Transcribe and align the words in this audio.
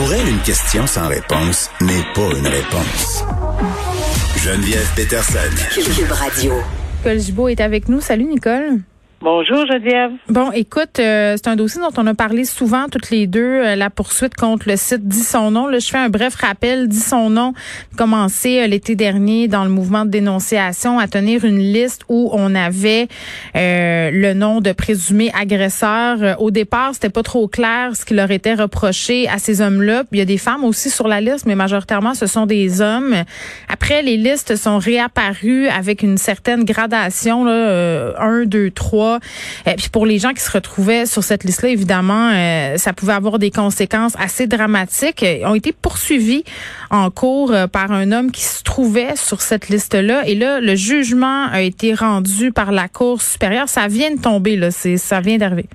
Pour 0.00 0.14
elle, 0.14 0.28
une 0.30 0.40
question 0.40 0.86
sans 0.86 1.08
réponse 1.08 1.68
n'est 1.82 2.06
pas 2.14 2.34
une 2.34 2.46
réponse. 2.46 3.22
Geneviève 4.38 4.90
Peterson. 4.96 5.38
Cube 5.74 6.10
Radio. 6.10 6.54
Nicole 6.96 7.20
Gibault 7.20 7.48
est 7.48 7.60
avec 7.60 7.86
nous. 7.90 8.00
Salut 8.00 8.24
Nicole. 8.24 8.78
Bonjour 9.22 9.66
Geneviève. 9.66 10.12
Bon, 10.30 10.50
écoute, 10.50 10.98
euh, 10.98 11.36
c'est 11.36 11.48
un 11.50 11.56
dossier 11.56 11.78
dont 11.78 11.92
on 11.98 12.06
a 12.06 12.14
parlé 12.14 12.46
souvent 12.46 12.86
toutes 12.90 13.10
les 13.10 13.26
deux, 13.26 13.42
euh, 13.42 13.76
la 13.76 13.90
poursuite 13.90 14.34
contre 14.34 14.66
le 14.66 14.76
site 14.76 15.06
Dit 15.06 15.22
son 15.22 15.50
nom. 15.50 15.70
Je 15.70 15.86
fais 15.86 15.98
un 15.98 16.08
bref 16.08 16.36
rappel. 16.36 16.88
Dit 16.88 17.00
son 17.00 17.28
nom, 17.28 17.52
commencé 17.98 18.62
euh, 18.62 18.66
l'été 18.66 18.94
dernier 18.94 19.46
dans 19.46 19.64
le 19.64 19.68
mouvement 19.68 20.06
de 20.06 20.10
dénonciation 20.10 20.98
à 20.98 21.06
tenir 21.06 21.44
une 21.44 21.58
liste 21.58 22.04
où 22.08 22.30
on 22.32 22.54
avait 22.54 23.08
le 23.54 24.32
nom 24.32 24.62
de 24.62 24.72
présumés 24.72 25.30
agresseurs. 25.38 26.40
Au 26.40 26.50
départ, 26.50 26.94
c'était 26.94 27.10
pas 27.10 27.22
trop 27.22 27.46
clair 27.46 27.94
ce 27.94 28.06
qui 28.06 28.14
leur 28.14 28.30
était 28.30 28.54
reproché 28.54 29.28
à 29.28 29.36
ces 29.36 29.60
hommes-là. 29.60 30.04
Il 30.12 30.18
y 30.18 30.22
a 30.22 30.24
des 30.24 30.38
femmes 30.38 30.64
aussi 30.64 30.88
sur 30.88 31.08
la 31.08 31.20
liste, 31.20 31.44
mais 31.44 31.56
majoritairement, 31.56 32.14
ce 32.14 32.26
sont 32.26 32.46
des 32.46 32.80
hommes. 32.80 33.14
Après, 33.68 34.00
les 34.00 34.16
listes 34.16 34.56
sont 34.56 34.78
réapparues 34.78 35.68
avec 35.68 36.02
une 36.02 36.16
certaine 36.16 36.64
gradation, 36.64 37.44
là, 37.44 38.14
1, 38.18 38.46
2, 38.46 38.70
et 39.66 39.70
euh, 39.70 39.74
puis 39.76 39.88
pour 39.88 40.06
les 40.06 40.18
gens 40.18 40.30
qui 40.30 40.40
se 40.40 40.52
retrouvaient 40.52 41.06
sur 41.06 41.22
cette 41.22 41.44
liste-là, 41.44 41.70
évidemment, 41.70 42.30
euh, 42.32 42.76
ça 42.76 42.92
pouvait 42.92 43.12
avoir 43.12 43.38
des 43.38 43.50
conséquences 43.50 44.14
assez 44.18 44.46
dramatiques. 44.46 45.22
Ils 45.22 45.46
ont 45.46 45.54
été 45.54 45.72
poursuivis 45.72 46.44
en 46.90 47.10
cours 47.10 47.52
euh, 47.52 47.66
par 47.66 47.92
un 47.92 48.12
homme 48.12 48.30
qui 48.30 48.42
se 48.42 48.62
trouvait 48.62 49.16
sur 49.16 49.40
cette 49.40 49.68
liste-là. 49.68 50.22
Et 50.26 50.34
là, 50.34 50.60
le 50.60 50.74
jugement 50.74 51.46
a 51.50 51.62
été 51.62 51.94
rendu 51.94 52.52
par 52.52 52.72
la 52.72 52.88
Cour 52.88 53.22
supérieure. 53.22 53.68
Ça 53.68 53.88
vient 53.88 54.14
de 54.14 54.20
tomber, 54.20 54.56
là. 54.56 54.70
C'est, 54.70 54.96
ça 54.96 55.20
vient 55.20 55.38
d'arriver. 55.38 55.66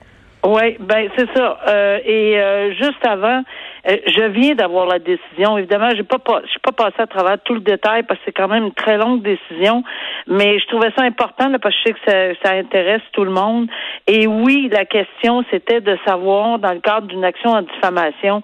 Oui, 0.46 0.78
ben 0.80 1.10
c'est 1.18 1.28
ça. 1.34 1.58
Et 2.06 2.40
juste 2.78 3.04
avant, 3.04 3.42
je 3.86 4.28
viens 4.30 4.56
d'avoir 4.56 4.88
la 4.88 5.00
décision. 5.00 5.58
Évidemment, 5.58 5.90
j'ai 5.96 6.04
pas, 6.04 6.18
pas 6.18 6.42
suis 6.48 6.60
pas 6.60 6.72
passé 6.72 6.96
à 6.98 7.08
travers 7.08 7.40
tout 7.44 7.54
le 7.54 7.60
détail 7.60 8.04
parce 8.04 8.20
que 8.20 8.26
c'est 8.26 8.32
quand 8.32 8.48
même 8.48 8.66
une 8.66 8.74
très 8.74 8.98
longue 8.98 9.22
décision, 9.22 9.84
mais 10.28 10.60
je 10.60 10.66
trouvais 10.68 10.92
ça 10.98 11.04
important 11.04 11.52
parce 11.62 11.76
que 11.76 11.82
je 11.82 11.94
sais 11.94 11.94
que 11.94 12.36
ça, 12.44 12.52
intéresse 12.54 13.02
tout 13.12 13.24
le 13.24 13.32
monde. 13.32 13.68
Et 14.08 14.28
oui, 14.28 14.70
la 14.72 14.86
question 14.86 15.44
c'était 15.52 15.82
de 15.82 15.98
savoir 16.06 16.60
dans 16.60 16.74
le 16.74 16.80
cadre 16.80 17.08
d'une 17.08 17.24
action 17.24 17.52
en 17.52 17.62
diffamation 17.62 18.42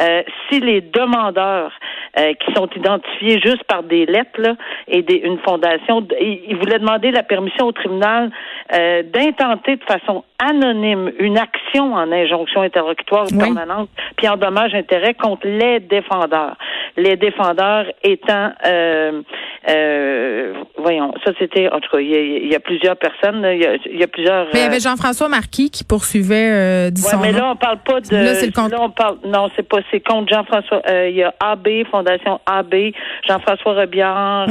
euh, 0.00 0.22
si 0.48 0.60
les 0.60 0.80
demandeurs 0.80 1.72
euh, 2.18 2.32
qui 2.34 2.52
sont 2.54 2.68
identifiés 2.76 3.40
juste 3.40 3.64
par 3.64 3.82
des 3.82 4.06
lettres 4.06 4.40
là, 4.40 4.54
et 4.88 5.02
des, 5.02 5.16
une 5.16 5.38
fondation, 5.38 6.06
ils, 6.20 6.56
voulaient 6.56 6.78
demander 6.78 7.10
la 7.10 7.22
permission 7.22 7.66
au 7.66 7.72
tribunal 7.72 8.30
d'intenter 8.70 9.76
de 9.76 9.84
façon 9.84 10.24
anonyme 10.38 11.12
une 11.18 11.38
action 11.38 11.94
en 11.94 12.10
injonction 12.10 12.62
interlocutoire 12.62 13.26
permanente 13.38 13.88
puis 14.16 14.28
en 14.28 14.36
dommage 14.36 14.74
intérêt 14.74 15.14
contre 15.14 15.46
les 15.46 15.80
défendeurs. 15.80 16.56
Les 16.96 17.16
défendeurs 17.16 17.86
étant, 18.02 18.52
euh, 18.66 19.22
euh, 19.68 20.23
voyons, 20.96 21.14
ça 21.24 21.32
c'était, 21.38 21.68
en 21.70 21.80
tout 21.80 21.90
cas, 21.90 22.00
il 22.00 22.48
y, 22.48 22.54
a, 22.54 22.60
plusieurs 22.60 22.96
personnes, 22.96 23.44
il 23.44 23.60
y 23.60 24.02
a, 24.02 24.06
plusieurs. 24.06 24.46
Mais 24.52 24.60
il 24.60 24.62
y 24.62 24.66
avait 24.66 24.76
euh, 24.76 24.80
Jean-François 24.80 25.28
Marquis 25.28 25.70
qui 25.70 25.84
poursuivait 25.84 26.50
euh, 26.50 26.90
ouais, 26.90 27.18
mais 27.20 27.32
là 27.32 27.50
on 27.50 27.56
parle 27.56 27.78
pas 27.78 28.00
de. 28.00 28.14
Là 28.14 28.34
c'est 28.34 28.46
le 28.46 28.52
compte. 28.52 28.70
Là, 28.70 28.78
on 28.80 28.90
parle, 28.90 29.18
non, 29.24 29.48
c'est 29.56 29.68
pas, 29.68 29.78
c'est 29.90 30.00
contre 30.00 30.32
Jean-François. 30.32 30.82
Euh, 30.88 31.08
il 31.08 31.16
y 31.16 31.22
a 31.22 31.34
AB, 31.40 31.68
Fondation 31.90 32.40
AB, 32.46 32.74
Jean-François 33.26 33.74
Rebiard. 33.74 34.48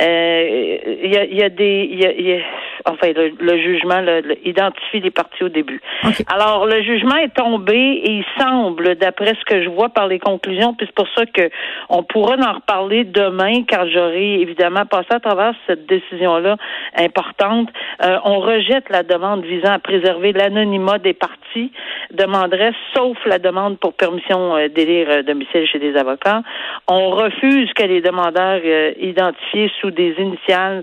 Il 0.00 1.12
y 1.12 1.16
a, 1.16 1.24
y 1.24 1.42
a 1.42 1.48
des, 1.48 1.88
il 1.90 2.00
y 2.00 2.32
a, 2.32 2.38
enfin 2.84 3.08
le, 3.14 3.58
jugement 3.58 4.02
identifie 4.44 5.00
les 5.00 5.10
parties 5.10 5.44
au 5.44 5.48
début. 5.48 5.80
Alors 6.28 6.66
le 6.66 6.82
jugement 6.82 7.16
est 7.16 7.34
tombé 7.34 7.76
et 7.76 8.10
il 8.10 8.24
semble, 8.38 8.96
d'après 8.96 9.34
ce 9.34 9.44
que 9.44 9.62
je 9.62 9.68
vois 9.68 9.88
par 9.88 10.06
les 10.06 10.18
conclusions, 10.18 10.74
puis 10.74 10.86
c'est 10.86 10.94
pour 10.94 11.08
ça 11.16 11.26
que 11.26 11.50
on 11.88 12.02
pourra 12.02 12.36
en 12.36 12.54
reparler 12.54 13.04
demain, 13.04 13.64
car 13.64 13.88
j'aurai 13.88 14.40
évidemment 14.40 14.86
passé 14.86 15.08
à 15.10 15.20
travers 15.20 15.54
cette 15.66 15.86
décision-là 15.86 16.56
importante. 16.96 17.68
Euh, 18.02 18.18
on 18.24 18.40
rejette 18.40 18.88
la 18.90 19.02
demande 19.02 19.44
visant 19.44 19.72
à 19.72 19.78
préserver 19.78 20.32
l'anonymat 20.32 20.98
des 20.98 21.14
parties, 21.14 21.72
demanderait, 22.12 22.72
sauf 22.94 23.16
la 23.26 23.38
demande 23.38 23.78
pour 23.78 23.94
permission 23.94 24.56
euh, 24.56 24.68
d'élire 24.68 25.08
euh, 25.10 25.22
domicile 25.22 25.66
chez 25.66 25.78
des 25.78 25.96
avocats. 25.96 26.42
On 26.88 27.10
refuse 27.10 27.72
que 27.74 27.84
les 27.84 28.00
demandeurs 28.00 28.60
euh, 28.64 28.92
identifiés 29.00 29.65
sous 29.80 29.90
des 29.90 30.14
initiales 30.18 30.82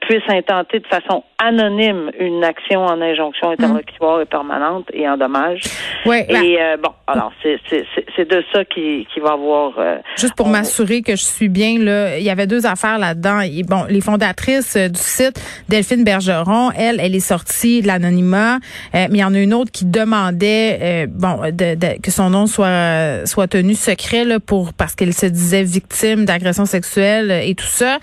puissent 0.00 0.28
intenter 0.28 0.80
de 0.80 0.86
façon 0.86 1.24
anonyme 1.38 2.10
une 2.18 2.44
action 2.44 2.84
en 2.84 3.00
injonction 3.00 3.50
interlocutoire 3.50 4.20
et 4.20 4.26
permanente 4.26 4.86
et 4.92 5.08
en 5.08 5.16
dommage. 5.16 5.62
Ouais, 6.06 6.26
et 6.30 6.58
bon, 6.82 6.90
alors 7.06 7.32
c'est 7.42 8.28
de 8.28 8.44
ça 8.52 8.64
qui, 8.64 9.06
qui 9.12 9.20
va 9.20 9.32
avoir. 9.32 9.72
Juste 10.16 10.34
pour 10.36 10.48
m'assurer 10.48 11.02
que 11.02 11.16
je 11.16 11.24
suis 11.24 11.48
bien 11.48 11.78
là, 11.78 12.18
il 12.18 12.24
y 12.24 12.30
avait 12.30 12.46
deux 12.46 12.66
affaires 12.66 12.98
là-dedans. 12.98 13.40
Bon, 13.66 13.84
les 13.88 14.00
fondatrices 14.00 14.76
du 14.76 15.00
site, 15.00 15.40
Delphine 15.68 16.04
Bergeron, 16.04 16.70
elle, 16.76 17.00
elle 17.00 17.14
est 17.14 17.20
sortie 17.20 17.82
de 17.82 17.86
l'anonymat, 17.86 18.58
mais 18.92 19.08
il 19.10 19.18
y 19.18 19.24
en 19.24 19.34
a 19.34 19.38
une 19.38 19.54
autre 19.54 19.72
qui 19.72 19.84
demandait 19.84 20.78
euh, 20.82 21.06
bon 21.08 21.40
de, 21.52 22.00
que 22.00 22.10
son 22.10 22.30
nom 22.30 22.46
soit 22.46 23.26
soit 23.26 23.48
tenu 23.48 23.74
secret 23.74 24.24
là, 24.24 24.40
pour 24.40 24.72
parce 24.72 24.94
qu'elle 24.94 25.12
se 25.12 25.26
disait 25.26 25.62
victime 25.62 26.24
d'agression 26.24 26.66
sexuelle 26.66 27.30
et 27.30 27.54
tout 27.54 27.63
ça. 27.66 27.98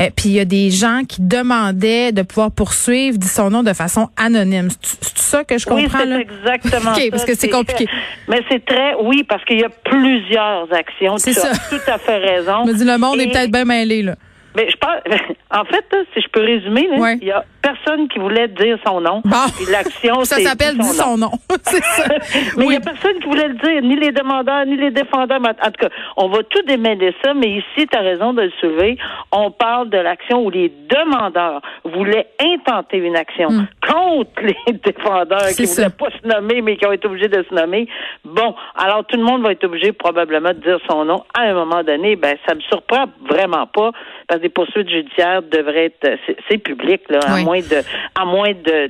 Euh, 0.00 0.10
puis 0.14 0.30
il 0.30 0.32
y 0.32 0.40
a 0.40 0.44
des 0.44 0.70
gens 0.70 1.02
qui 1.08 1.22
demandaient 1.22 2.12
de 2.12 2.22
pouvoir 2.22 2.50
poursuivre 2.50 3.18
dit 3.18 3.28
son 3.28 3.50
nom 3.50 3.62
de 3.62 3.72
façon 3.72 4.08
anonyme. 4.16 4.68
C'est 4.80 5.18
ça 5.18 5.44
que 5.44 5.58
je 5.58 5.66
comprends 5.66 6.00
oui, 6.00 6.08
là? 6.08 6.20
exactement. 6.20 6.92
OK, 6.96 7.10
parce 7.10 7.24
que 7.24 7.34
c'est 7.34 7.48
compliqué. 7.48 7.86
Mais 8.28 8.40
c'est 8.50 8.64
très 8.64 8.94
oui 9.02 9.24
parce 9.24 9.44
qu'il 9.44 9.60
y 9.60 9.64
a 9.64 9.68
plusieurs 9.68 10.72
actions. 10.72 11.18
C'est 11.18 11.32
ça. 11.32 11.52
tout 11.70 11.80
à 11.86 11.98
fait 11.98 12.18
raison. 12.18 12.64
Je 12.66 12.72
me 12.72 12.78
dis 12.78 12.84
le 12.84 12.98
monde 12.98 13.20
est 13.20 13.28
peut-être 13.28 13.50
bien 13.50 13.64
mêlé 13.64 14.02
là. 14.02 14.16
Mais 14.54 14.70
je 14.70 14.76
pense, 14.76 15.00
en 15.50 15.64
fait, 15.64 15.84
si 16.14 16.20
je 16.20 16.28
peux 16.28 16.40
résumer, 16.40 16.88
il 17.20 17.26
y 17.26 17.32
a 17.32 17.44
personne 17.62 18.08
qui 18.08 18.18
voulait 18.18 18.48
dire 18.48 18.78
son 18.86 19.00
nom. 19.00 19.22
l'action, 19.70 20.24
ça 20.24 20.38
s'appelle 20.38 20.78
dit 20.78 20.88
son 20.88 21.16
nom. 21.16 21.32
c'est 21.62 21.82
ça. 21.82 22.04
mais 22.56 22.66
il 22.66 22.72
y 22.72 22.76
a 22.76 22.80
personne 22.80 23.18
qui 23.20 23.26
voulait 23.28 23.48
le 23.48 23.54
dire, 23.54 23.82
ni 23.82 23.96
les 23.96 24.12
demandeurs, 24.12 24.66
ni 24.66 24.76
les 24.76 24.90
défendeurs. 24.90 25.40
En 25.40 25.70
tout 25.70 25.80
cas, 25.80 25.88
on 26.16 26.28
va 26.28 26.42
tout 26.44 26.62
démêler 26.66 27.14
ça, 27.24 27.34
mais 27.34 27.50
ici, 27.50 27.86
tu 27.90 27.96
as 27.96 28.00
raison 28.00 28.32
de 28.32 28.42
le 28.42 28.52
soulever. 28.60 28.98
On 29.32 29.50
parle 29.50 29.90
de 29.90 29.98
l'action 29.98 30.44
où 30.44 30.50
les 30.50 30.72
demandeurs 30.88 31.60
voulaient 31.84 32.28
intenter 32.40 32.98
une 32.98 33.16
action 33.16 33.48
hmm. 33.50 33.66
contre 33.86 34.42
les 34.42 34.72
défendeurs 34.84 35.48
qui 35.48 35.62
ne 35.62 35.66
voulaient 35.66 35.90
pas 35.90 36.08
se 36.10 36.28
nommer, 36.28 36.60
mais 36.60 36.76
qui 36.76 36.86
ont 36.86 36.92
été 36.92 37.06
obligés 37.06 37.28
de 37.28 37.44
se 37.48 37.54
nommer. 37.54 37.88
Bon, 38.24 38.54
alors 38.76 39.04
tout 39.06 39.16
le 39.16 39.24
monde 39.24 39.42
va 39.42 39.52
être 39.52 39.64
obligé 39.64 39.92
probablement 39.92 40.50
de 40.50 40.60
dire 40.60 40.78
son 40.88 41.04
nom 41.04 41.24
à 41.34 41.42
un 41.42 41.54
moment 41.54 41.82
donné. 41.82 42.16
Ben, 42.16 42.36
ça 42.46 42.54
me 42.54 42.60
surprend 42.60 43.06
vraiment 43.28 43.66
pas 43.66 43.90
parce 44.28 44.40
des 44.44 44.50
poursuites 44.50 44.90
judiciaires 44.90 45.42
devraient 45.42 45.86
être, 45.86 46.18
c'est 46.50 46.58
public, 46.58 47.00
là, 47.08 47.18
à 47.26 47.38
moins 47.38 47.60
de, 47.60 47.80
à 48.14 48.24
moins 48.26 48.52
de, 48.52 48.88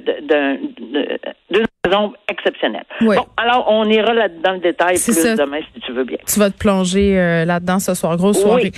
d'une 1.48 1.66
raison 1.84 2.12
exceptionnelle. 2.28 2.84
Bon, 3.00 3.26
alors 3.36 3.66
on 3.68 3.84
ira 3.88 4.14
là 4.14 4.28
dans 4.42 4.52
le 4.52 4.58
détail 4.58 4.98
plus 4.98 5.36
demain 5.36 5.58
si 5.74 5.80
tu 5.80 5.92
veux 5.92 6.04
bien. 6.04 6.18
Tu 6.26 6.38
vas 6.38 6.50
te 6.50 6.56
plonger 6.56 7.18
euh, 7.18 7.44
là-dedans 7.44 7.78
ce 7.78 7.94
soir, 7.94 8.16
grosse 8.16 8.40
soirée. 8.40 8.72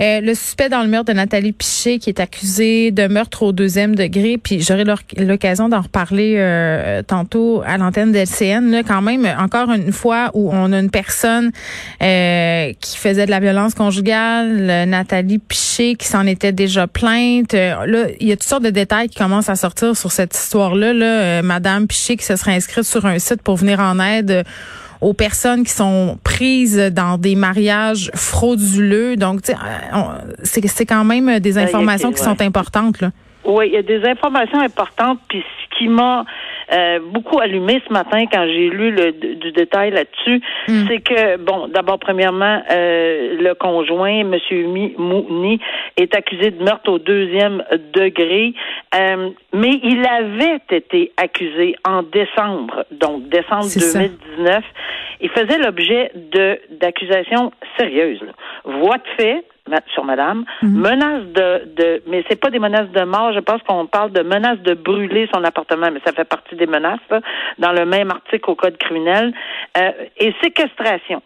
Euh, 0.00 0.20
le 0.20 0.34
suspect 0.34 0.68
dans 0.68 0.82
le 0.82 0.88
meurtre 0.88 1.12
de 1.12 1.16
Nathalie 1.16 1.52
Piché 1.52 1.98
qui 1.98 2.10
est 2.10 2.20
accusé 2.20 2.90
de 2.90 3.06
meurtre 3.06 3.42
au 3.42 3.52
deuxième 3.52 3.94
degré, 3.94 4.38
puis 4.38 4.60
j'aurai 4.60 4.84
l'occasion 5.16 5.68
d'en 5.68 5.80
reparler 5.80 6.36
euh, 6.38 7.02
tantôt 7.02 7.62
à 7.66 7.78
l'antenne 7.78 8.12
d'LCN. 8.12 8.70
Là, 8.70 8.82
quand 8.82 9.02
même, 9.02 9.26
encore 9.38 9.70
une 9.70 9.92
fois 9.92 10.30
où 10.34 10.50
on 10.52 10.72
a 10.72 10.78
une 10.78 10.90
personne 10.90 11.50
qui 12.00 12.96
faisait 12.96 13.26
de 13.26 13.30
la 13.30 13.40
violence 13.40 13.74
conjugale, 13.74 14.86
Nathalie 14.88 15.38
Piché 15.38 15.94
qui 15.94 16.06
s'en 16.06 16.26
était 16.26 16.52
déjà 16.52 16.86
plainte. 16.86 17.52
là, 17.52 18.06
il 18.20 18.28
y 18.28 18.32
a 18.32 18.36
toutes 18.36 18.48
sortes 18.48 18.62
de 18.62 18.70
détails 18.70 19.08
qui 19.08 19.18
commencent 19.18 19.48
à 19.48 19.56
sortir 19.56 19.96
sur 19.96 20.12
cette 20.12 20.34
histoire-là. 20.34 20.92
Là, 20.92 21.42
Madame 21.42 21.86
Piché 21.86 22.16
qui 22.16 22.24
se 22.24 22.36
serait 22.36 22.51
inscrite 22.52 22.84
sur 22.84 23.06
un 23.06 23.18
site 23.18 23.42
pour 23.42 23.56
venir 23.56 23.80
en 23.80 23.98
aide 24.00 24.44
aux 25.00 25.14
personnes 25.14 25.64
qui 25.64 25.72
sont 25.72 26.18
prises 26.22 26.78
dans 26.92 27.18
des 27.18 27.34
mariages 27.34 28.10
frauduleux. 28.14 29.16
Donc, 29.16 29.40
euh, 29.50 29.54
c'est 30.44 30.86
quand 30.86 31.04
même 31.04 31.40
des 31.40 31.58
informations 31.58 32.12
qui 32.12 32.22
sont 32.22 32.40
importantes. 32.40 33.00
Là. 33.00 33.10
Oui, 33.44 33.66
il 33.66 33.74
y 33.74 33.76
a 33.76 33.82
des 33.82 34.04
informations 34.08 34.60
importantes. 34.60 35.18
Puis 35.28 35.42
ce 35.42 35.78
qui 35.78 35.88
m'a 35.88 36.24
euh, 36.72 37.00
beaucoup 37.10 37.38
allumé 37.40 37.82
ce 37.86 37.92
matin 37.92 38.24
quand 38.32 38.46
j'ai 38.46 38.70
lu 38.70 38.90
le, 38.90 39.12
du 39.12 39.52
détail 39.52 39.90
là-dessus, 39.90 40.40
hmm. 40.68 40.86
c'est 40.88 41.00
que, 41.00 41.36
bon, 41.36 41.68
d'abord, 41.68 41.98
premièrement, 41.98 42.62
euh, 42.70 43.36
le 43.38 43.54
conjoint, 43.54 44.20
M. 44.20 44.36
Mouni, 44.98 45.60
est 45.96 46.14
accusé 46.14 46.50
de 46.50 46.62
meurtre 46.62 46.90
au 46.90 46.98
deuxième 46.98 47.62
degré, 47.92 48.54
euh, 48.94 49.30
mais 49.52 49.80
il 49.82 50.06
avait 50.06 50.60
été 50.70 51.12
accusé 51.16 51.76
en 51.86 52.02
décembre, 52.02 52.84
donc 52.90 53.28
décembre 53.28 53.66
2019. 53.74 54.64
Il 55.20 55.30
faisait 55.30 55.58
l'objet 55.58 56.10
de 56.14 56.58
d'accusations 56.70 57.52
sérieuses. 57.78 58.24
Voix 58.64 58.96
de 58.98 59.22
fait, 59.22 59.44
sur 59.94 60.04
madame. 60.04 60.44
Mhm. 60.62 60.80
Menace 60.80 61.24
de, 61.34 61.74
de 61.76 62.02
mais 62.08 62.24
c'est 62.28 62.40
pas 62.40 62.50
des 62.50 62.58
menaces 62.58 62.90
de 62.90 63.04
mort, 63.04 63.32
je 63.32 63.40
pense 63.40 63.62
qu'on 63.62 63.86
parle 63.86 64.12
de 64.12 64.22
menace 64.22 64.58
de 64.60 64.74
brûler 64.74 65.28
son 65.32 65.44
appartement, 65.44 65.90
mais 65.92 66.00
ça 66.04 66.12
fait 66.12 66.28
partie 66.28 66.56
des 66.56 66.66
menaces 66.66 66.98
dans 67.58 67.72
le 67.72 67.86
même 67.86 68.10
article 68.10 68.50
au 68.50 68.54
code 68.54 68.76
criminel. 68.78 69.32
Euh, 69.78 69.90
et 70.18 70.34
séquestration. 70.42 71.22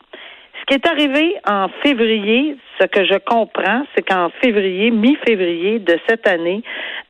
Ce 0.61 0.65
qui 0.67 0.75
est 0.75 0.87
arrivé 0.87 1.37
en 1.49 1.69
février, 1.83 2.57
ce 2.79 2.87
que 2.87 3.05
je 3.05 3.19
comprends, 3.19 3.83
c'est 3.95 4.03
qu'en 4.03 4.31
février, 4.43 4.91
mi-février 4.91 5.79
de 5.79 5.99
cette 6.09 6.27
année, 6.27 6.63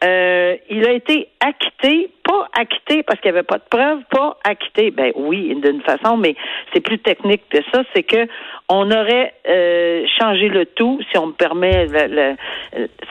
euh, 0.05 0.57
il 0.71 0.87
a 0.87 0.93
été 0.93 1.29
acquitté, 1.41 2.11
pas 2.25 2.49
acquitté 2.53 3.03
parce 3.03 3.21
qu'il 3.21 3.33
n'y 3.33 3.39
avait 3.39 3.47
pas 3.47 3.59
de 3.59 3.65
preuves, 3.69 4.01
pas 4.11 4.37
acquitté. 4.45 4.91
Ben 4.91 5.13
oui, 5.17 5.55
d'une 5.63 5.81
façon, 5.83 6.17
mais 6.17 6.35
c'est 6.73 6.81
plus 6.81 6.99
technique 6.99 7.43
que 7.51 7.59
ça. 7.73 7.83
C'est 7.95 8.03
que 8.03 8.27
on 8.69 8.91
aurait 8.91 9.33
euh, 9.49 10.05
changé 10.19 10.49
le 10.49 10.67
tout, 10.67 11.01
si 11.11 11.19
on 11.19 11.29
me 11.29 11.33
permet 11.33 11.87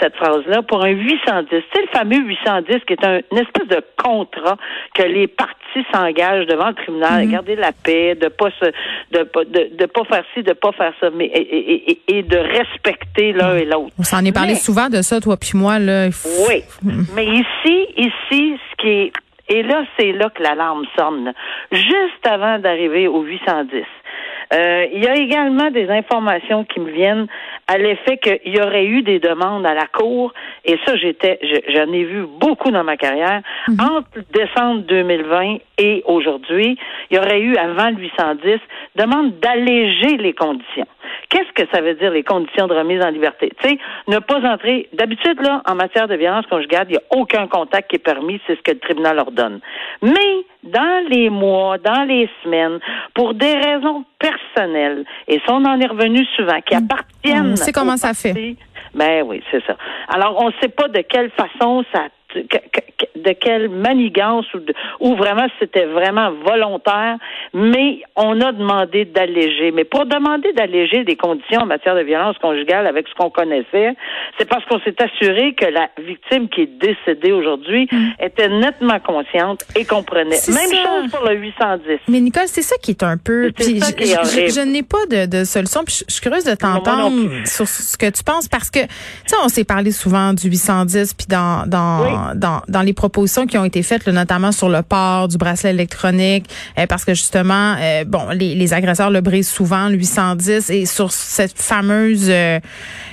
cette 0.02 0.16
phrase-là, 0.16 0.62
pour 0.64 0.84
un 0.84 0.90
810. 0.90 1.64
C'est 1.74 1.82
le 1.82 1.88
fameux 1.94 2.18
810 2.18 2.80
qui 2.86 2.94
est 2.94 3.06
un, 3.06 3.20
une 3.32 3.38
espèce 3.38 3.68
de 3.68 3.82
contrat 3.98 4.58
que 4.94 5.04
les 5.04 5.28
parties 5.28 5.86
s'engagent 5.94 6.48
devant 6.48 6.68
le 6.68 6.74
tribunal, 6.74 7.22
à 7.22 7.24
mhm. 7.24 7.32
garder 7.32 7.56
la 7.56 7.72
paix, 7.72 8.16
de 8.16 8.28
pas 8.28 8.50
se, 8.60 8.66
de, 9.12 9.30
de, 9.46 9.76
de 9.76 9.86
pas 9.86 10.04
faire 10.06 10.24
ci, 10.34 10.44
de 10.44 10.54
pas 10.54 10.72
faire 10.74 10.94
ça, 11.00 11.10
mais 11.14 11.26
et, 11.26 11.92
et, 11.92 12.02
et 12.08 12.24
de 12.24 12.38
respecter 12.46 13.34
l'un 13.34 13.56
et 13.56 13.66
l'autre. 13.66 13.94
On 14.00 14.04
s'en 14.04 14.24
est 14.24 14.32
parlé 14.32 14.56
souvent 14.56 14.90
de 14.90 15.02
ça, 15.02 15.20
toi 15.20 15.38
puis 15.38 15.52
moi 15.56 15.80
là. 15.80 16.08
Oui, 16.50 16.64
mais 17.16 17.26
ici, 17.26 17.88
ici, 17.98 18.58
ce 18.72 18.76
qui 18.82 18.90
est 18.90 19.12
et 19.48 19.62
là, 19.62 19.84
c'est 19.98 20.12
là 20.12 20.30
que 20.32 20.42
l'alarme 20.42 20.86
sonne. 20.98 21.32
Juste 21.72 22.26
avant 22.26 22.58
d'arriver 22.58 23.08
au 23.08 23.22
810. 23.22 23.84
Euh, 24.56 24.86
il 24.94 25.04
y 25.04 25.08
a 25.08 25.16
également 25.16 25.70
des 25.72 25.90
informations 25.90 26.64
qui 26.66 26.80
me 26.80 26.92
viennent 26.92 27.28
à 27.68 27.78
l'effet 27.78 28.18
qu'il 28.18 28.54
y 28.54 28.62
aurait 28.62 28.86
eu 28.86 29.02
des 29.02 29.20
demandes 29.20 29.66
à 29.66 29.74
la 29.74 29.88
Cour, 29.88 30.34
et 30.64 30.78
ça, 30.86 30.96
j'étais, 30.96 31.40
j'en 31.70 31.92
ai 31.92 32.04
vu 32.04 32.26
beaucoup 32.40 32.72
dans 32.72 32.84
ma 32.84 32.96
carrière, 32.96 33.42
mhm. 33.68 33.78
entre 33.80 34.20
décembre 34.32 34.82
2020 34.82 35.58
et 35.78 36.04
aujourd'hui, 36.06 36.78
il 37.10 37.18
y 37.18 37.20
aurait 37.20 37.42
eu, 37.42 37.56
avant 37.58 37.90
le 37.90 37.98
810, 37.98 38.60
demande 38.96 39.40
d'alléger 39.40 40.18
les 40.18 40.34
conditions. 40.34 40.88
Qu'est-ce 41.30 41.52
que 41.54 41.68
ça 41.74 41.82
veut 41.82 41.96
dire, 41.96 42.12
les 42.12 42.24
conditions 42.24 42.68
de 42.68 42.74
remise 42.74 43.04
en 43.04 43.10
liberté? 43.10 43.52
Tu 43.62 43.70
sais, 43.70 43.78
ne 44.08 44.20
pas 44.20 44.40
entrer. 44.42 44.90
D'habitude, 44.94 45.42
là, 45.42 45.62
en 45.66 45.76
matière 45.76 46.08
de 46.08 46.16
violence 46.16 46.46
conjugale, 46.48 46.88
il 46.90 46.94
n'y 46.94 46.98
a 46.98 47.02
aucun 47.12 47.48
contact 47.48 47.90
qui 47.90 47.98
est 47.98 48.00
permis, 48.00 48.40
c'est 48.48 48.56
ce 48.56 48.62
que 48.62 48.72
le 48.72 48.80
tribunal 48.80 49.20
ordonne. 49.20 49.60
Mais, 50.02 50.46
dans 50.66 51.08
les 51.10 51.30
mois, 51.30 51.78
dans 51.78 52.04
les 52.04 52.30
semaines, 52.44 52.80
pour 53.14 53.34
des 53.34 53.54
raisons 53.54 54.04
personnelles, 54.20 55.06
et 55.28 55.40
ça, 55.46 55.54
on 55.54 55.66
en 55.66 55.80
est 55.80 55.88
revenu 55.88 56.26
souvent, 56.36 56.60
qui 56.62 56.76
mm. 56.76 56.84
appartiennent. 56.84 57.52
On 57.52 57.56
sait 57.56 57.72
comment 57.72 57.98
ça 57.98 58.14
fait. 58.14 58.56
Ben 58.94 59.24
oui, 59.26 59.44
c'est 59.52 59.64
ça. 59.66 59.76
Alors, 60.08 60.42
on 60.42 60.48
ne 60.48 60.54
sait 60.62 60.70
pas 60.70 60.88
de 60.88 61.02
quelle 61.02 61.30
façon 61.32 61.84
ça 61.94 62.06
de 62.36 63.32
quelle 63.32 63.70
manigance 63.70 64.46
ou, 64.54 64.60
ou 65.00 65.16
vraiment 65.16 65.48
c'était 65.60 65.86
vraiment 65.86 66.32
volontaire, 66.46 67.18
mais 67.54 68.02
on 68.16 68.40
a 68.42 68.52
demandé 68.52 69.06
d'alléger. 69.06 69.72
Mais 69.72 69.84
pour 69.84 70.06
demander 70.06 70.54
d'alléger 70.54 71.04
des 71.04 71.16
conditions 71.16 71.62
en 71.62 71.66
matière 71.66 71.96
de 71.96 72.02
violence 72.02 72.38
conjugale 72.38 72.88
avec 72.88 73.08
ce 73.08 73.14
qu'on 73.16 73.30
connaissait, 73.30 73.96
c'est 74.38 74.48
parce 74.48 74.64
qu'on 74.66 74.80
s'est 74.80 74.96
assuré 75.02 75.54
que 75.54 75.66
la 75.66 75.90
victime 75.98 76.50
qui 76.50 76.62
est 76.62 76.80
décédée 76.80 77.32
aujourd'hui 77.32 77.88
mm. 77.92 78.24
était 78.24 78.50
nettement 78.50 79.00
consciente 79.00 79.64
et 79.76 79.86
comprenait. 79.86 80.40
Même 80.48 80.72
chose 80.72 81.12
pour 81.12 81.28
le 81.28 81.36
810. 81.36 82.00
Mais 82.08 82.20
Nicole, 82.20 82.48
c'est 82.48 82.62
ça 82.62 82.76
qui 82.82 82.92
est 82.92 83.04
un 83.04 83.18
peu. 83.18 83.52
Puis 83.56 83.80
je, 83.80 84.66
n'ai 84.66 84.84
pas 84.84 85.06
de, 85.10 85.26
de 85.26 85.44
solution. 85.44 85.84
Puis 85.84 86.04
je, 86.08 86.14
suis 86.14 86.22
curieuse 86.22 86.46
de 86.46 86.56
t'entendre 86.56 87.32
sur 87.46 87.68
ce 87.68 87.98
que 87.98 88.10
tu 88.10 88.24
penses 88.24 88.48
parce 88.48 88.70
que 88.70 88.80
tu 88.80 88.88
sais, 89.28 89.36
on 89.44 89.48
s'est 89.48 89.64
parlé 89.64 89.92
souvent 89.92 90.34
du 90.34 90.50
810 90.50 91.14
puis 91.14 91.28
dans 91.28 91.68
dans 91.68 92.25
dans, 92.34 92.62
dans, 92.68 92.82
les 92.82 92.94
propositions 92.94 93.46
qui 93.46 93.58
ont 93.58 93.66
été 93.66 93.84
faites, 93.84 94.08
notamment 94.08 94.52
sur 94.52 94.70
le 94.70 94.82
port 94.82 95.28
du 95.28 95.38
bracelet 95.38 95.72
électronique, 95.72 96.46
euh, 96.80 96.88
parce 96.88 97.06
que 97.06 97.14
justement, 97.14 97.76
euh, 97.80 98.04
bon, 98.06 98.30
les, 98.30 98.56
les, 98.56 98.74
agresseurs 98.74 99.10
le 99.10 99.22
brisent 99.22 99.50
souvent, 99.50 99.90
le 99.90 99.98
810, 99.98 100.70
et 100.70 100.86
sur 100.86 101.12
cette 101.12 101.58
fameuse 101.58 102.28
euh, 102.30 102.60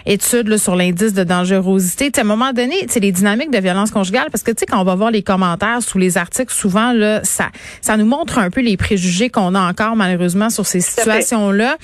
étude 0.07 0.49
là, 0.49 0.59
sur 0.59 0.77
l'indice 0.77 1.15
de 1.15 1.25
dangerosité, 1.25 2.11
à 2.17 2.21
un 2.21 2.25
moment 2.25 2.53
donné, 2.53 2.87
les 2.95 3.13
dynamiques 3.13 3.51
de 3.51 3.59
violence 3.59 3.91
conjugale, 3.91 4.29
parce 4.31 4.43
que 4.43 4.51
tu 4.51 4.61
sais, 4.61 4.67
quand 4.67 4.81
on 4.81 4.85
va 4.85 4.95
voir 4.95 5.11
les 5.11 5.23
commentaires 5.23 5.83
sous 5.83 5.99
les 5.99 6.17
articles, 6.17 6.53
souvent 6.53 6.93
là, 6.93 7.21
ça, 7.25 7.49
ça 7.81 7.97
nous 7.97 8.07
montre 8.07 8.39
un 8.39 8.51
peu 8.51 8.61
les 8.61 8.77
préjugés 8.77 9.31
qu'on 9.31 9.55
a 9.55 9.61
encore 9.61 9.97
malheureusement 9.97 10.51
sur 10.51 10.67
ces 10.67 10.81
situations-là. 10.81 11.77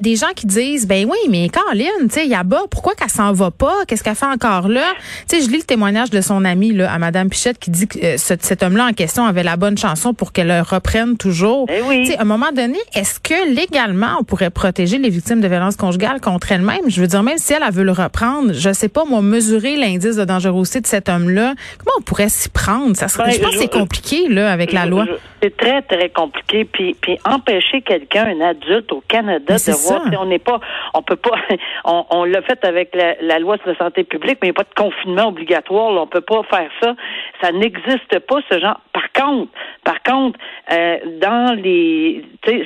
des 0.00 0.16
gens 0.16 0.32
qui 0.34 0.46
disent, 0.46 0.86
ben 0.86 1.06
oui, 1.06 1.18
mais 1.30 1.48
Caroline, 1.48 1.88
tu 2.04 2.14
sais, 2.14 2.26
Yaba, 2.26 2.62
pourquoi 2.70 2.94
qu'elle 2.94 3.10
s'en 3.10 3.32
va 3.32 3.50
pas? 3.50 3.74
Qu'est-ce 3.86 4.02
qu'elle 4.02 4.14
fait 4.14 4.26
encore 4.26 4.68
là? 4.68 4.92
Tu 5.28 5.36
sais, 5.36 5.44
je 5.44 5.50
lis 5.50 5.58
le 5.58 5.64
témoignage 5.64 6.10
de 6.10 6.20
son 6.20 6.44
là, 6.72 6.92
à 6.92 6.98
Madame 6.98 7.28
Pichette 7.28 7.58
qui 7.58 7.70
dit 7.70 7.86
que 7.86 7.98
euh, 7.98 8.16
cet 8.16 8.62
homme-là 8.62 8.86
en 8.86 8.92
question 8.92 9.24
avait 9.24 9.42
la 9.42 9.56
bonne 9.56 9.78
chanson 9.78 10.14
pour 10.14 10.32
qu'elle 10.32 10.48
le 10.48 10.60
reprenne 10.60 11.16
toujours. 11.16 11.66
Eh 11.68 11.80
oui. 11.82 12.14
à 12.16 12.22
un 12.22 12.24
moment 12.24 12.52
donné, 12.54 12.78
est-ce 12.94 13.20
que 13.20 13.54
légalement 13.54 14.16
on 14.20 14.24
pourrait 14.24 14.50
protéger 14.50 14.98
les 14.98 15.08
victimes 15.08 15.40
de 15.40 15.48
violences 15.48 15.76
conjugales 15.76 16.20
contre 16.20 16.52
elles-mêmes 16.52 16.88
Je 16.88 17.00
veux 17.00 17.06
dire, 17.06 17.22
même 17.22 17.38
si 17.38 17.52
elle, 17.52 17.62
veut 17.72 17.84
le 17.84 17.92
reprendre, 17.92 18.52
je 18.52 18.72
sais 18.72 18.88
pas 18.88 19.04
moi 19.04 19.22
mesurer 19.22 19.76
l'indice 19.76 20.16
de 20.16 20.24
dangerosité 20.24 20.80
de 20.80 20.86
cet 20.86 21.08
homme-là. 21.08 21.54
Comment 21.78 21.96
on 21.98 22.02
pourrait 22.02 22.28
s'y 22.28 22.48
prendre? 22.48 22.96
Ça 22.96 23.08
serait, 23.08 23.24
ben, 23.24 23.32
je 23.32 23.40
pense 23.40 23.50
que 23.52 23.58
c'est 23.58 23.72
compliqué 23.72 24.28
là 24.28 24.52
avec 24.52 24.72
la 24.72 24.86
loi. 24.86 25.06
C'est 25.42 25.56
très 25.56 25.82
très 25.82 26.08
compliqué. 26.08 26.64
Puis, 26.64 26.96
puis 27.00 27.18
empêcher 27.24 27.82
quelqu'un, 27.82 28.26
un 28.26 28.40
adulte 28.40 28.90
au 28.92 29.02
Canada, 29.06 29.56
de 29.56 29.72
voir 29.72 30.02
si 30.08 30.16
on 30.16 30.24
n'est 30.24 30.38
pas, 30.38 30.60
on 30.94 31.02
peut 31.02 31.16
pas, 31.16 31.36
on, 31.84 32.24
l'a 32.24 32.40
fait 32.42 32.64
avec 32.64 32.94
la, 32.94 33.38
loi 33.38 33.56
sur 33.58 33.68
la 33.68 33.76
santé 33.76 34.04
publique, 34.04 34.38
mais 34.40 34.48
il 34.48 34.52
n'y 34.52 34.56
a 34.56 34.62
pas 34.64 34.68
de 34.68 34.74
confinement 34.74 35.28
obligatoire. 35.28 35.92
Là, 35.92 36.00
on 36.02 36.06
peut 36.06 36.22
pas 36.22 36.42
faire 36.44 36.53
ça. 36.80 36.94
Ça 37.40 37.52
n'existe 37.52 38.18
pas, 38.20 38.36
ce 38.50 38.58
genre. 38.58 38.80
Par 38.92 39.12
contre, 39.12 39.52
par 39.84 40.02
contre, 40.02 40.38
euh, 40.72 40.96
dans 41.20 41.54
les, 41.56 42.24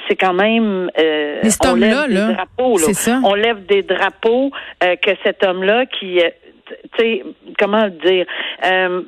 c'est 0.08 0.16
quand 0.16 0.34
même, 0.34 0.90
euh, 0.98 1.42
on 1.64 1.74
lève 1.74 2.08
des 2.08 2.34
drapeaux, 2.34 2.78
là. 2.78 3.20
On 3.24 3.34
lève 3.34 3.66
des 3.66 3.82
drapeaux 3.82 4.50
euh, 4.82 4.96
que 4.96 5.10
cet 5.24 5.44
homme-là 5.44 5.86
qui 5.86 6.20
euh, 6.20 6.28
tu 6.68 7.02
sais, 7.02 7.22
comment 7.58 7.88
dire, 7.88 8.26
euh, 8.64 9.00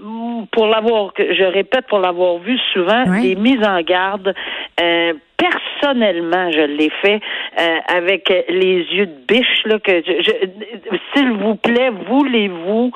pour 0.52 0.66
l'avoir, 0.66 1.12
je 1.18 1.44
répète, 1.44 1.86
pour 1.88 1.98
l'avoir 1.98 2.38
vu 2.38 2.58
souvent, 2.72 3.20
des 3.20 3.34
mises 3.34 3.62
en 3.64 3.80
garde 3.82 4.34
euh, 4.80 5.12
personnellement, 5.40 6.50
je 6.52 6.60
l'ai 6.60 6.90
fait 7.02 7.20
euh, 7.58 7.76
avec 7.88 8.28
les 8.48 8.84
yeux 8.92 9.06
de 9.06 9.18
biche 9.26 9.62
là 9.64 9.78
que 9.78 10.02
s'il 11.14 11.32
vous 11.32 11.54
plaît, 11.54 11.90
voulez-vous 12.08 12.92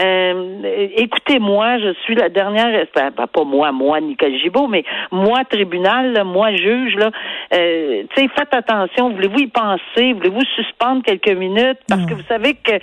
euh, 0.00 0.90
écoutez-moi, 0.96 1.78
je 1.78 1.92
suis 2.04 2.14
la 2.14 2.28
dernière 2.28 2.86
ben, 2.94 3.10
pas 3.10 3.26
moi, 3.44 3.72
moi 3.72 4.00
Nicole 4.00 4.36
Gibault, 4.38 4.68
mais 4.68 4.84
moi 5.10 5.44
tribunal, 5.44 6.22
moi 6.24 6.54
juge 6.54 6.94
là, 6.94 7.10
euh, 7.52 8.04
tu 8.14 8.22
sais 8.22 8.28
faites 8.36 8.54
attention, 8.54 9.10
voulez-vous 9.10 9.40
y 9.40 9.46
penser, 9.48 10.12
voulez-vous 10.12 10.44
suspendre 10.54 11.02
quelques 11.02 11.36
minutes 11.36 11.78
parce 11.88 12.04
que 12.06 12.14
vous 12.14 12.22
savez 12.28 12.54
que 12.54 12.78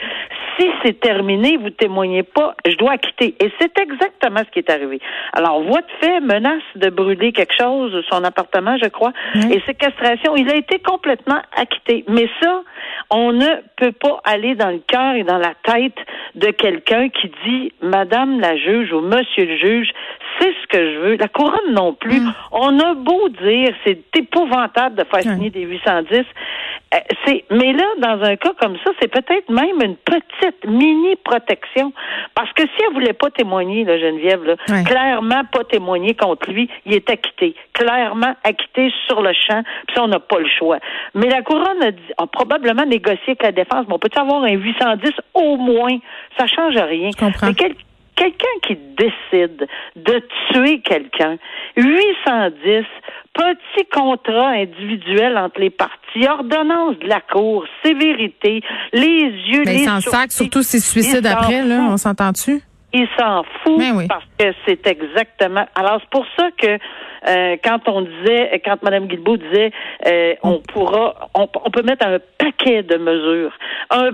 si 0.60 0.67
c'est 0.84 1.00
terminé, 1.00 1.57
vous 1.57 1.69
témoignez 1.69 2.24
pas, 2.24 2.55
je 2.65 2.75
dois 2.75 2.98
quitter. 2.98 3.36
Et 3.43 3.51
c'est 3.60 3.77
exactement 3.77 4.39
ce 4.39 4.51
qui 4.51 4.60
est 4.60 4.69
arrivé. 4.69 5.00
Alors, 5.34 5.62
voie 5.63 5.81
de 5.81 5.91
fait, 6.01 6.19
menace 6.19 6.63
de 6.75 6.89
brûler 6.89 7.31
quelque 7.31 7.55
chose, 7.55 8.03
son 8.10 8.24
appartement, 8.24 8.77
je 8.81 8.88
crois, 8.88 9.04
et 9.50 9.62
séquestration, 9.65 10.35
il 10.35 10.50
a 10.50 10.55
été 10.55 10.79
complètement 10.79 11.41
acquitté. 11.55 12.05
Mais 12.07 12.29
ça, 12.41 12.62
on 13.09 13.31
ne 13.31 13.62
peut 13.77 13.91
pas 13.91 14.21
aller 14.24 14.55
dans 14.55 14.69
le 14.69 14.79
cœur 14.79 15.15
et 15.15 15.24
dans 15.24 15.38
la 15.38 15.53
tête 15.63 15.97
de 16.35 16.47
quelqu'un 16.51 17.09
qui 17.09 17.31
dit 17.45 17.71
Madame 17.81 18.39
la 18.39 18.57
juge 18.57 18.91
ou 18.91 19.01
Monsieur 19.01 19.45
le 19.45 19.57
juge, 19.57 19.89
c'est 20.39 20.54
ce 20.62 20.68
que 20.68 20.94
je 20.94 21.00
veux. 21.00 21.15
La 21.18 21.27
couronne 21.27 21.72
non 21.72 21.94
plus. 21.94 22.20
Mm. 22.20 22.34
On 22.51 22.80
a 22.80 22.94
beau 22.94 23.30
dire, 23.30 23.74
c'est 23.86 24.04
épouvantable 24.15 24.96
de 24.96 25.04
faire 25.04 25.22
signer 25.22 25.50
des 25.50 25.62
810. 25.62 26.18
Euh, 26.94 26.98
c'est, 27.25 27.46
mais 27.50 27.74
là, 27.74 27.86
dans 28.00 28.24
un 28.24 28.36
cas 28.36 28.51
comme 28.60 28.77
ça, 28.84 28.92
c'est 29.00 29.08
peut-être 29.08 29.50
même 29.50 29.82
une 29.82 29.96
petite 29.96 30.65
mini 30.65 31.15
protection. 31.24 31.94
Parce 32.36 32.51
que 32.54 32.63
si 32.63 32.84
elle 32.86 32.94
voulait 32.94 33.13
pas 33.13 33.30
témoigner, 33.32 33.84
la 33.84 33.98
Geneviève, 33.98 34.44
là, 34.44 34.56
clairement 34.84 35.44
pas 35.51 35.63
témoigner 35.63 36.13
contre 36.13 36.51
lui, 36.51 36.70
il 36.86 36.94
est 36.94 37.10
acquitté. 37.10 37.56
Clairement 37.74 38.36
acquitté 38.44 38.92
sur 39.08 39.22
le 39.22 39.34
champ, 39.34 39.63
puis 39.88 39.96
ça, 39.96 40.04
on 40.04 40.08
n'a 40.08 40.20
pas 40.20 40.39
le 40.39 40.48
choix. 40.48 40.77
Mais 41.13 41.30
la 41.30 41.42
couronne 41.42 41.82
a, 41.82 41.92
dit, 41.92 42.01
a 42.18 42.27
probablement 42.27 42.86
négocié 42.86 43.24
avec 43.27 43.44
la 43.44 43.51
défense. 43.51 43.86
Mais 43.88 43.94
on 43.94 44.00
peut 44.00 44.10
avoir 44.15 44.44
un 44.44 44.51
810 44.51 45.12
au 45.34 45.58
moins? 45.58 45.98
Ça 46.38 46.48
change 46.48 46.75
rien. 46.75 47.10
Mais 47.44 47.54
quelqu'un 48.15 48.45
qui 48.63 48.75
décide 48.98 49.67
de 49.95 50.24
tuer 50.51 50.81
quelqu'un, 50.81 51.38
810, 51.77 52.86
petit 53.34 53.86
contrat 53.91 54.50
individuel 54.50 55.38
entre 55.38 55.60
les 55.60 55.69
parties, 55.69 56.27
ordonnance 56.27 56.98
de 57.00 57.07
la 57.07 57.22
Cour, 57.22 57.65
sévérité, 57.84 58.62
les 58.93 59.24
yeux, 59.51 59.63
Mais 59.65 59.74
les 59.74 59.81
il 59.81 59.86
s'en 59.86 60.00
sac, 60.00 60.31
surtout 60.31 60.63
s'il 60.63 60.81
suicide 60.81 61.25
après, 61.25 61.63
là, 61.63 61.88
on 61.89 61.98
s'entend-tu? 61.98 62.62
Il 62.93 63.07
s'en 63.19 63.43
fout 63.62 63.77
ben 63.77 64.07
parce 64.07 64.24
que 64.39 64.53
c'est 64.65 64.88
exactement. 64.88 65.65
Alors 65.75 66.00
c'est 66.00 66.10
pour 66.10 66.25
ça 66.38 66.48
que 66.57 66.77
euh, 67.27 67.57
quand 67.62 67.79
on 67.88 68.03
disait, 68.03 68.62
quand 68.63 68.81
Mme 68.84 69.07
Guilbeault 69.07 69.36
disait, 69.36 69.72
euh, 70.07 70.36
on 70.43 70.60
pourra, 70.60 71.29
on, 71.34 71.48
peut 71.48 71.81
mettre 71.81 72.07
un 72.07 72.19
paquet 72.38 72.84
de 72.84 72.95
mesures, 72.98 73.51
un 73.89 74.12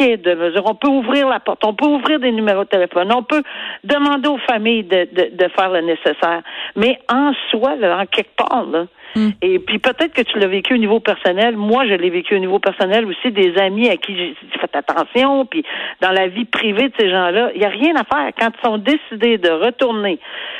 On 0.00 0.74
peut 0.74 0.88
ouvrir 0.88 1.28
la 1.28 1.40
porte, 1.40 1.64
on 1.64 1.74
peut 1.74 1.86
ouvrir 1.86 2.20
des 2.20 2.32
numéros 2.32 2.64
de 2.64 2.68
téléphone, 2.68 3.12
on 3.12 3.22
peut 3.22 3.42
demander 3.84 4.28
aux 4.28 4.38
familles 4.38 4.84
de, 4.84 5.08
de, 5.12 5.36
de 5.36 5.48
faire 5.48 5.70
le 5.70 5.80
nécessaire. 5.80 6.42
Mais 6.76 6.98
en 7.12 7.32
soi, 7.50 7.76
là, 7.76 7.98
en 7.98 8.06
quelque 8.06 8.34
part, 8.36 8.64
là, 8.70 8.86
Hmm. 9.14 9.30
Et 9.42 9.58
puis 9.58 9.78
peut-être 9.78 10.12
que 10.12 10.22
tu 10.22 10.38
l'as 10.38 10.46
vécu 10.46 10.74
au 10.74 10.78
niveau 10.78 11.00
personnel. 11.00 11.56
Moi, 11.56 11.86
je 11.86 11.94
l'ai 11.94 12.10
vécu 12.10 12.36
au 12.36 12.38
niveau 12.38 12.58
personnel 12.58 13.06
aussi, 13.06 13.32
des 13.32 13.56
amis 13.56 13.88
à 13.88 13.96
qui 13.96 14.16
j'ai 14.16 14.34
fait 14.60 14.76
attention. 14.76 15.46
Puis 15.46 15.64
dans 16.00 16.10
la 16.10 16.28
vie 16.28 16.44
privée 16.44 16.88
de 16.88 16.94
ces 16.98 17.10
gens-là, 17.10 17.50
il 17.54 17.60
n'y 17.60 17.66
a 17.66 17.70
rien 17.70 17.94
à 17.96 18.04
faire. 18.04 18.30
Quand 18.38 18.50
ils 18.56 18.66
sont 18.66 18.78
décidés 18.78 19.38
de 19.38 19.50
retourner 19.50 20.18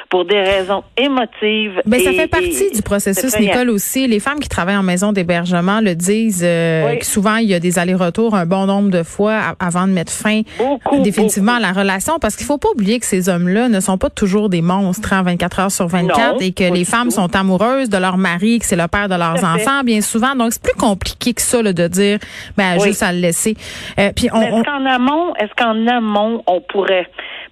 pour 0.09 0.25
des 0.25 0.40
raisons 0.40 0.83
émotives. 0.97 1.83
Mais 1.87 1.99
ben, 1.99 2.05
ça 2.05 2.12
fait 2.12 2.28
partie 2.28 2.71
du 2.73 2.83
processus, 2.83 3.38
Nicole, 3.38 3.71
aussi. 3.71 4.07
Les 4.07 4.21
femmes 4.21 4.40
qui 4.40 4.49
travaillent 4.49 4.76
en 4.76 4.83
maison 4.83 5.12
d'hébergement 5.12 5.81
le 5.81 5.95
disent. 5.95 6.45
Euh, 6.45 6.97
souvent, 7.02 7.37
il 7.37 7.49
y 7.49 7.55
a 7.55 7.61
des 7.61 7.78
allers-retours 7.78 8.35
un 8.35 8.47
bon 8.47 8.67
nombre 8.67 8.90
de 8.90 9.02
fois 9.02 9.57
avant 9.61 9.87
de 9.87 9.93
mettre 9.93 10.12
fin 10.12 10.43
définitivement 11.02 11.57
à 11.57 11.61
la 11.61 11.73
relation. 11.73 12.19
Parce 12.19 12.37
qu'il 12.37 12.47
faut 12.47 12.59
pas 12.59 12.71
oublier 12.71 12.99
que 12.99 13.07
ces 13.07 13.28
hommes-là 13.28 13.69
ne 13.69 13.81
sont 13.81 13.99
pas 13.99 14.11
toujours 14.11 14.49
des 14.49 14.62
monstres 14.62 15.12
en 15.12 15.17
hein, 15.17 15.23
24 15.23 15.61
heures 15.61 15.73
sur 15.73 15.87
24 15.87 16.43
et 16.43 16.52
que 16.52 16.73
les 16.73 16.85
femmes 16.85 17.11
sont 17.11 17.35
amoureuses 17.37 17.88
de 17.88 17.99
leur 17.99 18.17
mari 18.17 18.48
que 18.59 18.64
c'est 18.64 18.76
le 18.76 18.88
père 18.88 19.09
de 19.09 19.14
leurs 19.14 19.45
enfants, 19.45 19.83
bien 19.85 20.00
souvent. 20.00 20.35
Donc, 20.35 20.52
c'est 20.52 20.62
plus 20.62 20.78
compliqué 20.78 21.35
que 21.35 21.43
ça 21.43 21.62
de 21.62 21.88
dire, 21.88 22.19
ben, 22.57 22.78
juste 22.78 23.02
à 23.02 23.12
le 23.12 23.19
laisser. 23.19 23.57
Euh, 23.99 24.12
puis 24.14 24.28
on, 24.33 24.40
est-ce 24.40 24.62
qu'en 24.62 24.87
amont, 24.87 25.35
est-ce 25.37 25.55
qu'en 25.57 25.87
amont, 25.87 26.43
on 26.47 26.61
pourrait 26.61 27.09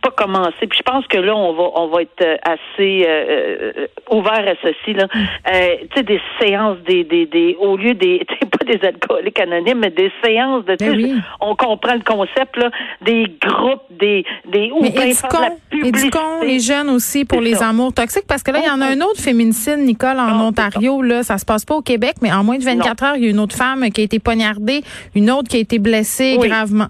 pas 0.07 0.25
commencer. 0.25 0.67
Puis 0.69 0.79
je 0.79 0.83
pense 0.83 1.07
que 1.07 1.19
là, 1.19 1.35
on 1.35 1.53
va, 1.53 1.65
on 1.75 1.89
va 1.89 2.03
être 2.03 2.23
euh, 2.23 2.37
assez 2.43 3.05
euh, 3.09 3.87
ouvert 4.11 4.47
à 4.47 4.55
ceci. 4.63 4.95
Là, 4.95 5.07
mm. 5.07 5.89
tu 5.91 5.97
sais, 5.97 6.03
des 6.03 6.21
séances, 6.41 6.79
des, 6.87 7.05
des, 7.05 7.27
des, 7.27 7.57
au 7.59 7.77
lieu 7.77 7.95
des, 7.95 8.25
pas 8.41 8.65
des 8.65 8.85
alcooliques 8.87 9.41
anonymes, 9.41 9.79
mais 9.81 9.91
des 9.91 10.13
séances 10.23 10.65
de, 10.65 10.77
ben 10.77 11.23
on 11.41 11.55
comprend 11.57 11.95
le 11.95 12.05
concept 12.05 12.57
là, 12.57 12.71
des 13.03 13.27
groupes, 13.43 13.83
des, 13.91 14.25
des 14.47 14.71
bien 14.81 15.07
éduquons, 15.85 16.43
les 16.43 16.61
jeunes 16.61 16.91
aussi 16.91 17.25
pour 17.25 17.41
les 17.41 17.63
amours 17.63 17.93
toxiques, 17.93 18.27
parce 18.29 18.43
que 18.43 18.51
là, 18.51 18.61
il 18.63 18.67
y 18.67 18.71
en 18.71 18.81
a 18.81 18.87
un 18.87 19.01
autre 19.01 19.21
féminicide, 19.21 19.79
Nicole, 19.79 20.19
en 20.19 20.41
Ontario 20.41 21.03
là, 21.03 21.23
ça 21.23 21.39
se 21.39 21.45
passe 21.45 21.65
pas 21.65 21.75
au 21.75 21.83
Québec, 21.83 22.17
mais 22.23 22.33
en 22.33 22.45
moins 22.45 22.59
de 22.59 22.65
24 22.65 23.03
heures, 23.03 23.17
il 23.17 23.25
y 23.25 23.27
a 23.27 23.31
une 23.31 23.41
autre 23.41 23.57
femme 23.57 23.89
qui 23.91 24.01
a 24.01 24.05
été 24.05 24.19
poignardée, 24.19 24.83
une 25.15 25.31
autre 25.31 25.49
qui 25.49 25.57
a 25.57 25.61
été 25.61 25.79
blessée 25.79 26.39
gravement. 26.41 26.89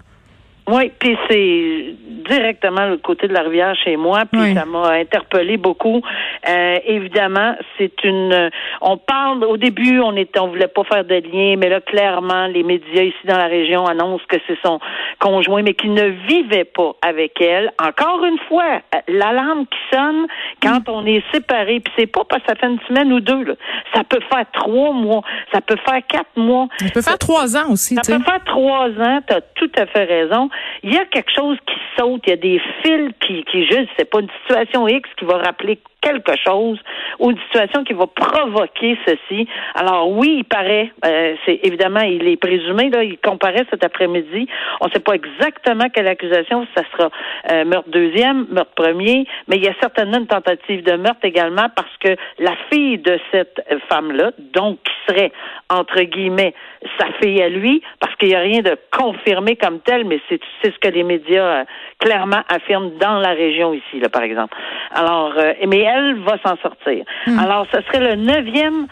Oui, 0.68 0.90
puis 0.98 1.16
c'est 1.30 1.94
directement 2.28 2.86
le 2.86 2.96
côté 2.96 3.28
de 3.28 3.32
la 3.32 3.42
rivière 3.42 3.76
chez 3.84 3.96
moi, 3.96 4.24
puis 4.30 4.52
ça 4.52 4.64
m'a 4.64 4.90
interpellé 4.94 5.56
beaucoup. 5.56 6.02
Euh, 6.48 6.78
évidemment, 6.84 7.54
c'est 7.78 8.02
une. 8.02 8.50
On 8.80 8.96
parle 8.96 9.44
au 9.44 9.56
début, 9.56 10.00
on 10.00 10.16
était, 10.16 10.40
on 10.40 10.48
voulait 10.48 10.66
pas 10.66 10.82
faire 10.82 11.04
de 11.04 11.14
lien, 11.14 11.54
mais 11.56 11.68
là 11.68 11.80
clairement, 11.80 12.48
les 12.48 12.64
médias 12.64 13.02
ici 13.02 13.26
dans 13.26 13.36
la 13.36 13.46
région 13.46 13.86
annoncent 13.86 14.24
que 14.28 14.38
c'est 14.48 14.58
son 14.64 14.80
conjoint, 15.20 15.62
mais 15.62 15.74
qu'il 15.74 15.94
ne 15.94 16.08
vivait 16.28 16.64
pas 16.64 16.94
avec 17.00 17.40
elle. 17.40 17.72
Encore 17.80 18.24
une 18.24 18.38
fois, 18.48 18.82
l'alarme 19.06 19.66
qui 19.66 19.96
sonne 19.96 20.26
quand 20.60 20.80
mm. 20.80 20.92
on 20.92 21.06
est 21.06 21.22
séparés, 21.32 21.78
puis 21.78 21.92
c'est 21.96 22.06
pas 22.06 22.24
parce 22.28 22.42
que 22.42 22.48
ça 22.48 22.54
fait 22.56 22.66
une 22.66 22.80
semaine 22.88 23.12
ou 23.12 23.20
deux. 23.20 23.44
Là. 23.44 23.54
Ça 23.94 24.02
peut 24.02 24.20
faire 24.32 24.44
trois 24.52 24.92
mois, 24.92 25.22
ça 25.52 25.60
peut 25.60 25.78
faire 25.88 26.00
quatre 26.08 26.36
mois. 26.36 26.66
Ça 26.80 26.90
peut 26.92 27.02
faire 27.02 27.18
trois 27.18 27.56
ans 27.56 27.70
aussi. 27.70 27.94
Ça 27.94 28.02
peut 28.02 28.24
faire 28.24 28.42
trois 28.44 28.88
ans. 28.88 29.20
T'as 29.26 29.40
tout 29.54 29.70
à 29.78 29.86
fait 29.86 30.04
raison 30.04 30.50
il 30.82 30.94
y 30.94 30.98
a 30.98 31.04
quelque 31.06 31.32
chose 31.32 31.58
qui 31.66 31.76
saute, 31.98 32.22
il 32.26 32.30
y 32.30 32.32
a 32.32 32.36
des 32.36 32.60
fils 32.82 33.10
qui, 33.20 33.44
qui 33.44 33.66
juste, 33.66 33.88
c'est 33.98 34.10
pas 34.10 34.20
une 34.20 34.30
situation 34.42 34.88
X 34.88 35.08
qui 35.18 35.24
va 35.24 35.38
rappeler 35.38 35.78
quelque 36.06 36.36
chose 36.44 36.78
ou 37.18 37.30
une 37.30 37.38
situation 37.38 37.82
qui 37.84 37.94
va 37.94 38.06
provoquer 38.06 38.96
ceci. 39.06 39.48
Alors 39.74 40.10
oui, 40.10 40.36
il 40.38 40.44
paraît, 40.44 40.92
euh, 41.04 41.34
c'est 41.44 41.60
évidemment, 41.64 42.00
il 42.00 42.28
est 42.28 42.36
présumé, 42.36 42.90
là, 42.90 43.02
il 43.02 43.18
comparaît 43.18 43.64
cet 43.70 43.84
après-midi. 43.84 44.46
On 44.80 44.86
ne 44.86 44.90
sait 44.92 45.00
pas 45.00 45.14
exactement 45.14 45.88
quelle 45.92 46.06
accusation, 46.06 46.66
ça 46.76 46.82
sera 46.92 47.10
euh, 47.50 47.64
meurtre 47.64 47.90
deuxième, 47.90 48.46
meurtre 48.50 48.74
premier, 48.74 49.26
mais 49.48 49.56
il 49.56 49.64
y 49.64 49.68
a 49.68 49.74
certainement 49.80 50.18
une 50.18 50.26
tentative 50.26 50.84
de 50.84 50.92
meurtre 50.96 51.24
également 51.24 51.68
parce 51.74 51.96
que 52.00 52.16
la 52.38 52.54
fille 52.70 52.98
de 52.98 53.18
cette 53.32 53.60
femme-là, 53.88 54.30
donc 54.54 54.78
qui 54.84 54.92
serait, 55.08 55.32
entre 55.70 56.02
guillemets, 56.02 56.54
sa 57.00 57.06
fille 57.20 57.42
à 57.42 57.48
lui, 57.48 57.82
parce 58.00 58.14
qu'il 58.16 58.28
n'y 58.28 58.34
a 58.34 58.40
rien 58.40 58.60
de 58.60 58.76
confirmé 58.96 59.56
comme 59.56 59.80
tel, 59.80 60.04
mais 60.04 60.20
c'est 60.28 60.40
ce 60.62 60.78
que 60.78 60.88
les 60.88 61.02
médias 61.02 61.60
euh, 61.60 61.64
clairement 61.98 62.42
affirment 62.48 62.90
dans 63.00 63.18
la 63.18 63.30
région 63.30 63.72
ici, 63.72 64.00
là, 64.00 64.08
par 64.08 64.22
exemple. 64.22 64.56
Alors, 64.94 65.34
mais 65.66 65.80
elle 65.80 65.95
va 66.24 66.36
s'en 66.44 66.56
sortir. 66.56 67.04
Hmm. 67.26 67.38
Alors, 67.38 67.66
ce 67.72 67.80
serait 67.82 68.00
le 68.00 68.16
neuvième 68.16 68.86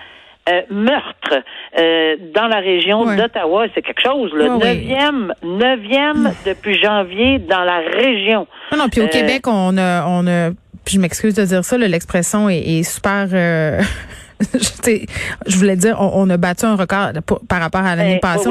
euh, 0.49 0.61
meurtre 0.70 1.42
euh, 1.78 2.16
dans 2.34 2.46
la 2.46 2.58
région 2.58 3.16
d'Ottawa. 3.16 3.66
C'est 3.75 3.82
quelque 3.82 4.02
chose. 4.02 4.30
Le 4.34 4.49
neuvième, 4.49 5.32
neuvième 5.42 6.28
hmm. 6.28 6.34
depuis 6.46 6.78
janvier 6.80 7.38
dans 7.38 7.64
la 7.64 7.78
région. 7.78 8.46
Non, 8.73 8.78
non, 8.78 8.88
puis 8.90 9.00
au 9.00 9.04
euh, 9.04 9.08
Québec, 9.08 9.46
on 9.46 9.78
a, 9.78 10.06
on 10.06 10.26
a, 10.26 10.50
puis 10.84 10.96
je 10.96 11.00
m'excuse 11.00 11.34
de 11.34 11.44
dire 11.44 11.64
ça, 11.64 11.78
l'expression 11.78 12.50
est, 12.50 12.58
est, 12.58 12.82
super 12.82 13.26
je 15.46 15.56
voulais 15.56 15.76
dire, 15.76 15.96
on, 16.00 16.28
a 16.28 16.36
battu 16.36 16.64
un 16.66 16.76
record 16.76 17.12
par 17.48 17.60
rapport 17.60 17.82
à 17.82 17.96
l'année 17.96 18.16
eh, 18.16 18.20
passée. 18.20 18.50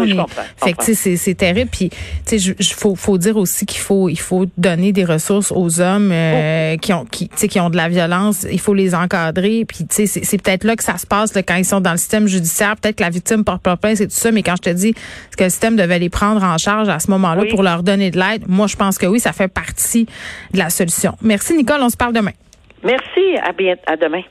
fait 0.58 0.74
que 0.74 0.94
c'est 0.94 1.36
terrible. 1.36 1.70
Puis, 1.72 1.90
tu 2.26 2.40
sais, 2.40 2.56
faut, 2.76 2.96
faut 2.96 3.18
dire 3.18 3.38
aussi 3.38 3.66
qu'il 3.66 3.80
faut, 3.80 4.10
il 4.10 4.20
faut 4.20 4.46
donner 4.58 4.92
des 4.92 5.06
ressources 5.06 5.52
aux 5.52 5.82
hommes 5.82 6.12
euh, 6.12 6.74
oh. 6.74 6.80
qui 6.80 6.94
ont, 6.94 7.06
qui, 7.06 7.28
qui 7.30 7.60
ont 7.60 7.70
de 7.70 7.78
la 7.78 7.90
violence. 7.90 8.46
Il 8.50 8.60
faut 8.60 8.74
les 8.74 8.96
encadrer. 8.96 9.66
Puis, 9.66 9.86
tu 9.88 10.08
sais, 10.08 10.24
c'est 10.24 10.42
peut-être 10.42 10.64
là 10.64 10.76
que 10.76 10.84
ça 10.84 10.98
se 10.98 11.06
passe 11.06 11.34
quand 11.34 11.56
ils 11.56 11.66
sont 11.66 11.82
dans 11.82 11.92
le 11.92 11.98
système 11.98 12.28
judiciaire. 12.28 12.76
Peut-être 12.78 12.98
que 12.98 13.04
la 13.04 13.10
victime 13.10 13.44
porte 13.44 13.62
plainte, 13.62 13.98
c'est 13.98 14.08
tout 14.08 14.14
ça. 14.14 14.32
Mais 14.32 14.44
quand 14.44 14.56
je 14.56 14.70
te 14.70 14.70
dis 14.70 14.94
que 15.38 15.44
le 15.44 15.50
système 15.50 15.76
devait 15.76 16.00
les 16.00 16.10
prendre 16.10 16.44
en 16.44 16.58
charge 16.58 16.90
à 16.90 17.00
ce 17.00 17.10
moment-là 17.12 17.44
pour 17.50 17.64
leur 17.64 17.84
donner 17.84 18.12
de 18.12 18.20
l'aide, 18.20 18.44
moi, 18.48 18.68
je 18.68 18.76
pense 18.76 18.98
que 18.98 19.06
oui, 19.06 19.20
ça 19.20 19.34
fait 19.34 19.48
partie 19.48 20.08
de 20.54 20.60
la 20.60 20.70
solution. 20.70 21.16
Merci, 21.22 21.56
Nicole. 21.56 21.82
On 21.82 21.90
se 21.90 21.98
parle 21.98 22.14
demain. 22.14 22.32
Merci. 22.84 23.38
À 23.42 23.54
bien, 23.54 23.76
à 23.88 23.96
demain. 23.96 24.22